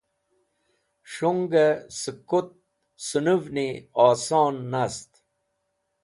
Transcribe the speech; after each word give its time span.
Shungẽ 1.11 1.67
sẽk 1.99 2.17
kũt 2.29 2.47
sẽnũvni 3.05 3.67
oson 4.07 4.55
nast. 4.71 5.09